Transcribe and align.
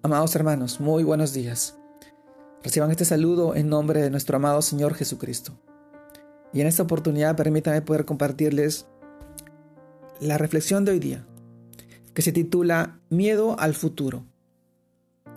Amados 0.00 0.36
hermanos, 0.36 0.78
muy 0.78 1.02
buenos 1.02 1.32
días. 1.32 1.76
Reciban 2.62 2.92
este 2.92 3.04
saludo 3.04 3.56
en 3.56 3.68
nombre 3.68 4.00
de 4.00 4.10
nuestro 4.10 4.36
amado 4.36 4.62
Señor 4.62 4.94
Jesucristo. 4.94 5.58
Y 6.52 6.60
en 6.60 6.68
esta 6.68 6.84
oportunidad 6.84 7.34
permítanme 7.34 7.82
poder 7.82 8.04
compartirles 8.04 8.86
la 10.20 10.38
reflexión 10.38 10.84
de 10.84 10.92
hoy 10.92 11.00
día, 11.00 11.26
que 12.14 12.22
se 12.22 12.30
titula 12.30 13.00
Miedo 13.10 13.58
al 13.58 13.74
futuro. 13.74 14.24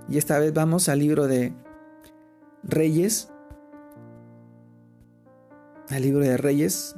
Y 0.07 0.19
esta 0.19 0.37
vez 0.37 0.53
vamos 0.53 0.89
al 0.89 0.99
libro 0.99 1.25
de 1.25 1.55
Reyes, 2.61 3.29
al 5.89 6.03
libro 6.03 6.23
de 6.23 6.37
Reyes, 6.37 6.95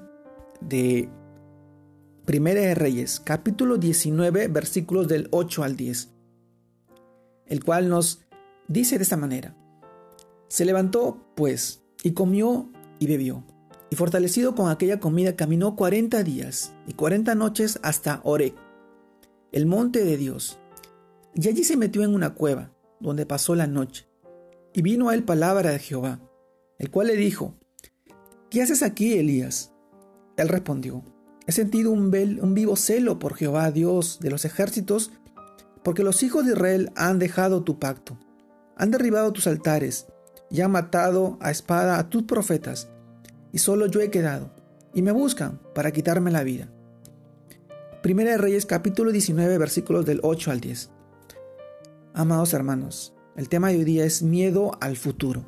de 0.59 1.07
Primera 2.25 2.59
de 2.59 2.75
Reyes, 2.75 3.21
capítulo 3.21 3.77
19, 3.77 4.50
versículos 4.50 5.07
del 5.07 5.30
8 5.32 5.64
al 5.64 5.77
10 5.77 6.12
el 7.54 7.64
cual 7.64 7.88
nos 7.88 8.25
dice 8.68 8.98
de 8.98 9.04
esta 9.04 9.16
manera. 9.16 9.56
Se 10.48 10.66
levantó, 10.66 11.24
pues, 11.36 11.84
y 12.02 12.14
comió 12.14 12.71
y 12.98 13.06
bebió, 13.06 13.44
y 13.92 13.96
fortalecido 13.96 14.56
con 14.56 14.71
aquella 14.71 15.00
comida 15.00 15.36
caminó 15.36 15.75
cuarenta 15.75 16.24
días 16.24 16.74
y 16.88 16.94
cuarenta 16.94 17.36
noches 17.36 17.80
hasta 17.84 18.21
Orec, 18.24 18.56
el 19.52 19.68
monte 19.68 20.04
de 20.04 20.18
Dios. 20.18 20.58
Y 21.36 21.47
allí 21.47 21.64
se 21.64 21.78
metió 21.78 22.02
en 22.02 22.16
una 22.16 22.34
cueva, 22.34 22.74
donde 23.00 23.28
pasó 23.28 23.54
la 23.54 23.68
noche. 23.68 24.08
Y 24.74 24.82
vino 24.82 25.10
a 25.10 25.14
él 25.14 25.24
palabra 25.24 25.70
de 25.70 25.78
Jehová, 25.78 26.22
el 26.80 26.89
cual 26.89 27.06
le 27.06 27.16
dijo, 27.16 27.54
¿Qué 28.50 28.64
haces 28.64 28.82
aquí, 28.82 29.14
Elías? 29.14 29.75
Él 30.38 30.50
respondió, 30.50 31.04
He 31.46 31.52
sentido 31.52 31.92
un, 31.92 32.11
un 32.42 32.53
vivo 32.56 32.75
celo 32.75 33.20
por 33.20 33.36
Jehová, 33.36 33.70
Dios 33.70 34.17
de 34.22 34.31
los 34.31 34.44
ejércitos, 34.44 35.11
porque 35.83 36.03
los 36.03 36.23
hijos 36.23 36.45
de 36.45 36.53
Israel 36.53 36.92
han 36.95 37.19
dejado 37.19 37.64
tu 37.64 37.80
pacto, 37.80 38.17
han 38.75 38.91
derribado 38.91 39.31
tus 39.33 39.47
altares 39.47 40.08
y 40.49 40.61
han 40.61 40.71
matado 40.71 41.38
a 41.41 41.52
espada 41.52 41.99
a 41.99 42.09
tus 42.09 42.23
profetas, 42.23 42.89
y 43.52 43.59
solo 43.59 43.88
yo 43.88 44.02
he 44.02 44.09
quedado, 44.09 44.52
y 44.93 45.02
me 45.02 45.11
buscan 45.11 45.59
para 45.75 45.91
quitarme 45.91 46.31
la 46.31 46.43
vida. 46.43 46.69
Primera 48.02 48.31
de 48.31 48.38
Reyes 48.38 48.66
capítulo 48.66 49.11
19 49.11 49.58
versículos 49.58 50.05
del 50.05 50.19
8 50.23 50.52
al 50.52 50.59
10. 50.59 50.89
Amados 52.13 52.53
hermanos, 52.53 53.13
el 53.36 53.49
tema 53.49 53.69
de 53.69 53.77
hoy 53.77 53.83
día 53.83 54.05
es 54.05 54.21
miedo 54.21 54.71
al 54.81 54.97
futuro. 54.97 55.45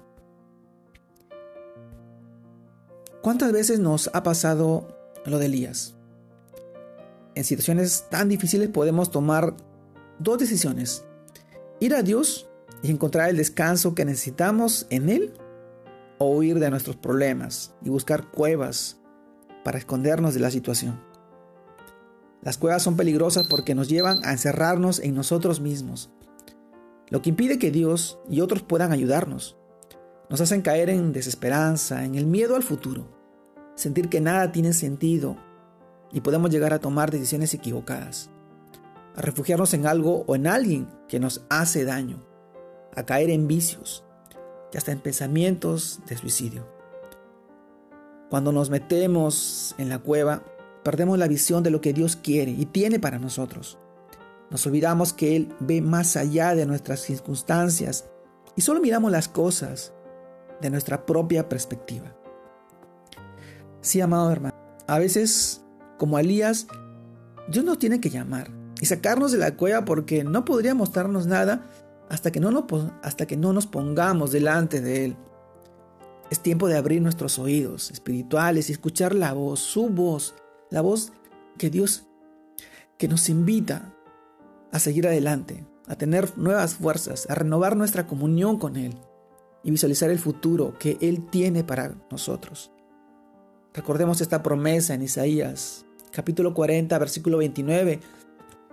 ¿Cuántas 3.21 3.51
veces 3.51 3.79
nos 3.79 4.09
ha 4.13 4.23
pasado 4.23 4.87
lo 5.25 5.39
de 5.39 5.47
Elías? 5.47 5.95
En 7.35 7.43
situaciones 7.43 8.05
tan 8.09 8.29
difíciles 8.29 8.69
podemos 8.69 9.11
tomar 9.11 9.55
dos 10.19 10.37
decisiones. 10.37 11.05
Ir 11.79 11.93
a 11.95 12.03
Dios 12.03 12.49
y 12.81 12.91
encontrar 12.91 13.29
el 13.29 13.37
descanso 13.37 13.95
que 13.95 14.05
necesitamos 14.05 14.87
en 14.89 15.09
Él 15.09 15.33
o 16.17 16.29
huir 16.35 16.59
de 16.59 16.69
nuestros 16.69 16.95
problemas 16.95 17.73
y 17.83 17.89
buscar 17.89 18.31
cuevas 18.31 18.97
para 19.63 19.77
escondernos 19.77 20.33
de 20.33 20.39
la 20.39 20.51
situación. 20.51 21.01
Las 22.41 22.57
cuevas 22.57 22.83
son 22.83 22.95
peligrosas 22.95 23.47
porque 23.47 23.75
nos 23.75 23.89
llevan 23.89 24.23
a 24.23 24.31
encerrarnos 24.31 24.99
en 24.99 25.15
nosotros 25.15 25.59
mismos, 25.59 26.11
lo 27.09 27.21
que 27.21 27.29
impide 27.29 27.57
que 27.57 27.71
Dios 27.71 28.19
y 28.29 28.41
otros 28.41 28.61
puedan 28.61 28.91
ayudarnos. 28.91 29.57
Nos 30.29 30.41
hacen 30.41 30.61
caer 30.61 30.89
en 30.89 31.11
desesperanza, 31.11 32.05
en 32.05 32.15
el 32.15 32.25
miedo 32.25 32.55
al 32.55 32.63
futuro, 32.63 33.07
sentir 33.75 34.09
que 34.09 34.21
nada 34.21 34.51
tiene 34.51 34.73
sentido 34.73 35.37
y 36.11 36.21
podemos 36.21 36.51
llegar 36.51 36.73
a 36.73 36.79
tomar 36.79 37.11
decisiones 37.11 37.53
equivocadas 37.53 38.29
a 39.15 39.21
refugiarnos 39.21 39.73
en 39.73 39.87
algo 39.87 40.23
o 40.27 40.35
en 40.35 40.47
alguien 40.47 40.87
que 41.07 41.19
nos 41.19 41.45
hace 41.49 41.85
daño, 41.85 42.25
a 42.95 43.05
caer 43.05 43.29
en 43.29 43.47
vicios 43.47 44.03
y 44.73 44.77
hasta 44.77 44.91
en 44.91 44.99
pensamientos 44.99 46.01
de 46.07 46.17
suicidio. 46.17 46.67
Cuando 48.29 48.51
nos 48.51 48.69
metemos 48.69 49.75
en 49.77 49.89
la 49.89 49.99
cueva, 49.99 50.43
perdemos 50.83 51.17
la 51.17 51.27
visión 51.27 51.63
de 51.63 51.71
lo 51.71 51.81
que 51.81 51.93
Dios 51.93 52.15
quiere 52.15 52.51
y 52.51 52.65
tiene 52.65 52.99
para 52.99 53.19
nosotros. 53.19 53.77
Nos 54.49 54.65
olvidamos 54.67 55.13
que 55.13 55.35
Él 55.35 55.53
ve 55.59 55.81
más 55.81 56.17
allá 56.17 56.53
de 56.55 56.65
nuestras 56.65 56.99
circunstancias 56.99 58.09
y 58.55 58.61
solo 58.61 58.81
miramos 58.81 59.11
las 59.11 59.27
cosas 59.27 59.93
de 60.61 60.69
nuestra 60.69 61.05
propia 61.05 61.47
perspectiva. 61.49 62.15
Sí, 63.81 64.01
amado 64.01 64.31
hermano, 64.31 64.55
a 64.87 64.99
veces, 64.99 65.63
como 65.97 66.19
Elías, 66.19 66.67
Dios 67.47 67.63
nos 67.63 67.79
tiene 67.79 67.99
que 67.99 68.09
llamar 68.09 68.64
y 68.85 68.87
sacarnos 68.87 69.31
de 69.31 69.39
la 69.39 69.57
cueva 69.57 69.83
porque 69.83 70.23
no 70.23 70.45
podría 70.45 70.75
mostrarnos 70.75 71.25
nada 71.25 71.65
hasta 72.07 72.31
que 72.31 72.39
no, 72.39 72.51
nos, 72.51 72.65
hasta 73.01 73.25
que 73.25 73.35
no 73.35 73.51
nos 73.51 73.65
pongamos 73.65 74.31
delante 74.31 74.79
de 74.79 75.05
Él. 75.05 75.15
Es 76.29 76.39
tiempo 76.39 76.67
de 76.67 76.77
abrir 76.77 77.01
nuestros 77.01 77.39
oídos 77.39 77.89
espirituales 77.89 78.69
y 78.69 78.73
escuchar 78.73 79.15
la 79.15 79.33
voz, 79.33 79.59
su 79.59 79.89
voz, 79.89 80.35
la 80.69 80.81
voz 80.81 81.13
que 81.57 81.71
Dios, 81.71 82.05
que 82.99 83.07
nos 83.07 83.27
invita 83.27 83.91
a 84.71 84.77
seguir 84.77 85.07
adelante, 85.07 85.65
a 85.87 85.95
tener 85.95 86.37
nuevas 86.37 86.75
fuerzas, 86.75 87.25
a 87.27 87.33
renovar 87.33 87.75
nuestra 87.75 88.05
comunión 88.05 88.59
con 88.59 88.75
Él 88.75 88.93
y 89.63 89.71
visualizar 89.71 90.11
el 90.11 90.19
futuro 90.19 90.77
que 90.77 90.99
Él 91.01 91.27
tiene 91.31 91.63
para 91.63 91.95
nosotros. 92.11 92.69
Recordemos 93.73 94.21
esta 94.21 94.43
promesa 94.43 94.93
en 94.93 95.01
Isaías, 95.01 95.87
capítulo 96.11 96.53
40, 96.53 96.99
versículo 96.99 97.39
29, 97.39 97.99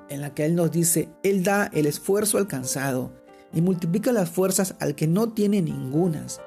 en 0.08 0.20
la 0.20 0.34
que 0.34 0.44
Él 0.44 0.54
nos 0.54 0.70
dice, 0.70 1.08
Él 1.22 1.42
da 1.42 1.70
el 1.72 1.86
esfuerzo 1.86 2.38
alcanzado 2.38 3.12
y 3.52 3.60
multiplica 3.60 4.12
las 4.12 4.30
fuerzas 4.30 4.76
al 4.80 4.94
que 4.94 5.06
no 5.06 5.30
tiene 5.30 5.62
ningunas. 5.62 6.40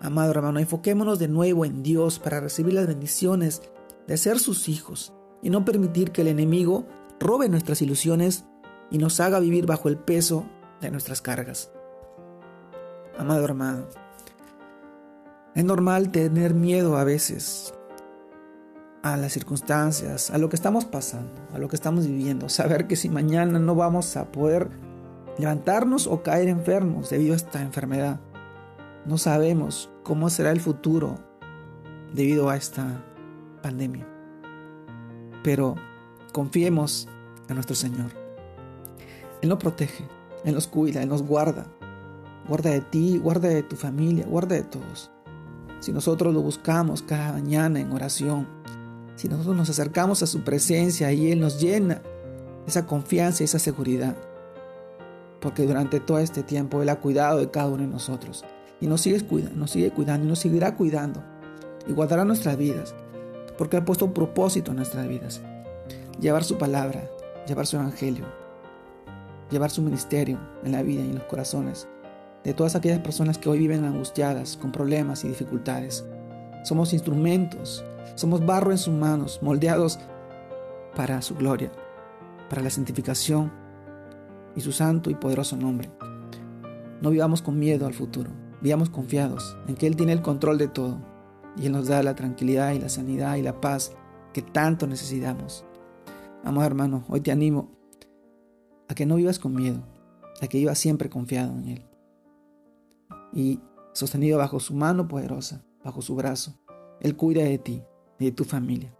Amado 0.00 0.30
hermano, 0.30 0.58
enfoquémonos 0.58 1.18
de 1.18 1.28
nuevo 1.28 1.64
en 1.64 1.82
Dios 1.82 2.18
para 2.18 2.40
recibir 2.40 2.74
las 2.74 2.86
bendiciones 2.86 3.62
de 4.06 4.16
ser 4.16 4.38
sus 4.38 4.68
hijos 4.68 5.12
y 5.42 5.50
no 5.50 5.64
permitir 5.64 6.10
que 6.10 6.22
el 6.22 6.28
enemigo 6.28 6.86
robe 7.20 7.48
nuestras 7.48 7.80
ilusiones 7.82 8.44
y 8.90 8.98
nos 8.98 9.20
haga 9.20 9.40
vivir 9.40 9.66
bajo 9.66 9.88
el 9.88 9.96
peso 9.96 10.46
de 10.80 10.90
nuestras 10.90 11.22
cargas. 11.22 11.70
Amado 13.16 13.44
hermano, 13.44 13.86
es 15.54 15.64
normal 15.64 16.10
tener 16.10 16.52
miedo 16.52 16.96
a 16.96 17.04
veces, 17.04 17.72
a 19.04 19.18
las 19.18 19.34
circunstancias, 19.34 20.30
a 20.30 20.38
lo 20.38 20.48
que 20.48 20.56
estamos 20.56 20.86
pasando, 20.86 21.30
a 21.52 21.58
lo 21.58 21.68
que 21.68 21.76
estamos 21.76 22.06
viviendo. 22.06 22.48
Saber 22.48 22.86
que 22.86 22.96
si 22.96 23.10
mañana 23.10 23.58
no 23.58 23.74
vamos 23.74 24.16
a 24.16 24.32
poder 24.32 24.70
levantarnos 25.36 26.06
o 26.06 26.22
caer 26.22 26.48
enfermos 26.48 27.10
debido 27.10 27.34
a 27.34 27.36
esta 27.36 27.60
enfermedad. 27.60 28.18
No 29.04 29.18
sabemos 29.18 29.90
cómo 30.04 30.30
será 30.30 30.52
el 30.52 30.60
futuro 30.60 31.18
debido 32.14 32.48
a 32.48 32.56
esta 32.56 33.04
pandemia. 33.62 34.06
Pero 35.42 35.74
confiemos 36.32 37.06
en 37.50 37.56
nuestro 37.56 37.76
Señor. 37.76 38.10
Él 39.42 39.50
nos 39.50 39.58
protege, 39.58 40.08
Él 40.46 40.54
nos 40.54 40.66
cuida, 40.66 41.02
Él 41.02 41.10
nos 41.10 41.22
guarda. 41.22 41.66
Guarda 42.48 42.70
de 42.70 42.80
ti, 42.80 43.18
guarda 43.18 43.50
de 43.50 43.62
tu 43.62 43.76
familia, 43.76 44.24
guarda 44.24 44.54
de 44.54 44.62
todos. 44.62 45.10
Si 45.80 45.92
nosotros 45.92 46.32
lo 46.32 46.40
buscamos 46.40 47.02
cada 47.02 47.32
mañana 47.32 47.80
en 47.80 47.92
oración, 47.92 48.63
si 49.16 49.28
nosotros 49.28 49.56
nos 49.56 49.70
acercamos 49.70 50.22
a 50.22 50.26
su 50.26 50.42
presencia 50.42 51.12
y 51.12 51.30
Él 51.30 51.40
nos 51.40 51.60
llena 51.60 52.02
esa 52.66 52.86
confianza 52.86 53.42
y 53.42 53.44
esa 53.44 53.58
seguridad. 53.58 54.16
Porque 55.40 55.66
durante 55.66 56.00
todo 56.00 56.18
este 56.18 56.42
tiempo 56.42 56.82
Él 56.82 56.88
ha 56.88 57.00
cuidado 57.00 57.38
de 57.38 57.50
cada 57.50 57.68
uno 57.68 57.82
de 57.82 57.88
nosotros. 57.88 58.44
Y 58.80 58.86
nos 58.86 59.00
sigue, 59.02 59.20
cuidando, 59.20 59.56
nos 59.56 59.70
sigue 59.70 59.90
cuidando 59.90 60.26
y 60.26 60.28
nos 60.28 60.38
seguirá 60.38 60.76
cuidando. 60.76 61.22
Y 61.86 61.92
guardará 61.92 62.24
nuestras 62.24 62.56
vidas. 62.56 62.94
Porque 63.58 63.76
ha 63.76 63.84
puesto 63.84 64.06
un 64.06 64.12
propósito 64.12 64.70
en 64.70 64.78
nuestras 64.78 65.06
vidas. 65.06 65.42
Llevar 66.20 66.44
su 66.44 66.58
palabra, 66.58 67.08
llevar 67.46 67.66
su 67.66 67.76
evangelio. 67.76 68.24
Llevar 69.50 69.70
su 69.70 69.82
ministerio 69.82 70.38
en 70.64 70.72
la 70.72 70.82
vida 70.82 71.02
y 71.02 71.10
en 71.10 71.16
los 71.16 71.24
corazones 71.24 71.86
de 72.44 72.52
todas 72.52 72.76
aquellas 72.76 73.00
personas 73.00 73.38
que 73.38 73.48
hoy 73.48 73.58
viven 73.58 73.84
angustiadas, 73.84 74.58
con 74.58 74.70
problemas 74.70 75.24
y 75.24 75.28
dificultades. 75.28 76.04
Somos 76.64 76.92
instrumentos 76.92 77.84
somos 78.14 78.44
barro 78.46 78.70
en 78.70 78.78
sus 78.78 78.94
manos, 78.94 79.40
moldeados 79.42 79.98
para 80.94 81.20
su 81.22 81.34
gloria, 81.34 81.72
para 82.48 82.62
la 82.62 82.70
santificación 82.70 83.52
y 84.54 84.60
su 84.60 84.72
santo 84.72 85.10
y 85.10 85.14
poderoso 85.14 85.56
nombre. 85.56 85.90
No 87.00 87.10
vivamos 87.10 87.42
con 87.42 87.58
miedo 87.58 87.86
al 87.86 87.94
futuro, 87.94 88.30
vivamos 88.60 88.88
confiados 88.88 89.56
en 89.66 89.74
que 89.74 89.86
Él 89.86 89.96
tiene 89.96 90.12
el 90.12 90.22
control 90.22 90.58
de 90.58 90.68
todo 90.68 90.98
y 91.56 91.66
Él 91.66 91.72
nos 91.72 91.88
da 91.88 92.02
la 92.02 92.14
tranquilidad 92.14 92.72
y 92.72 92.78
la 92.78 92.88
sanidad 92.88 93.36
y 93.36 93.42
la 93.42 93.60
paz 93.60 93.92
que 94.32 94.42
tanto 94.42 94.86
necesitamos. 94.86 95.64
Amado 96.44 96.66
hermano, 96.66 97.04
hoy 97.08 97.20
te 97.20 97.32
animo 97.32 97.72
a 98.88 98.94
que 98.94 99.06
no 99.06 99.16
vivas 99.16 99.38
con 99.40 99.54
miedo, 99.54 99.82
a 100.40 100.46
que 100.46 100.58
vivas 100.58 100.78
siempre 100.78 101.10
confiado 101.10 101.52
en 101.58 101.68
Él 101.68 101.86
y 103.32 103.60
sostenido 103.92 104.38
bajo 104.38 104.60
su 104.60 104.74
mano 104.74 105.08
poderosa, 105.08 105.64
bajo 105.84 106.02
su 106.02 106.16
brazo. 106.16 106.58
Él 107.00 107.16
cuida 107.16 107.44
de 107.44 107.58
ti, 107.58 107.82
y 108.18 108.26
de 108.26 108.32
tu 108.32 108.44
familia. 108.44 108.94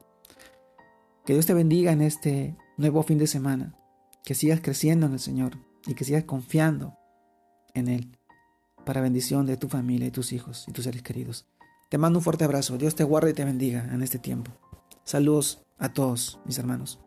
Que 1.24 1.32
Dios 1.32 1.46
te 1.46 1.54
bendiga 1.54 1.92
en 1.92 2.02
este 2.02 2.56
nuevo 2.76 3.02
fin 3.02 3.18
de 3.18 3.26
semana, 3.26 3.74
que 4.24 4.34
sigas 4.34 4.60
creciendo 4.60 5.06
en 5.06 5.14
el 5.14 5.20
Señor 5.20 5.58
y 5.86 5.94
que 5.94 6.04
sigas 6.04 6.24
confiando 6.24 6.96
en 7.74 7.88
Él, 7.88 8.18
para 8.84 9.00
bendición 9.00 9.46
de 9.46 9.56
tu 9.56 9.68
familia 9.68 10.08
y 10.08 10.10
tus 10.10 10.32
hijos 10.32 10.66
y 10.68 10.72
tus 10.72 10.84
seres 10.84 11.02
queridos. 11.02 11.46
Te 11.90 11.98
mando 11.98 12.18
un 12.18 12.24
fuerte 12.24 12.44
abrazo. 12.44 12.76
Dios 12.76 12.94
te 12.94 13.04
guarde 13.04 13.30
y 13.30 13.34
te 13.34 13.44
bendiga 13.44 13.88
en 13.92 14.02
este 14.02 14.18
tiempo. 14.18 14.50
Saludos 15.04 15.64
a 15.78 15.92
todos 15.92 16.40
mis 16.44 16.58
hermanos. 16.58 17.03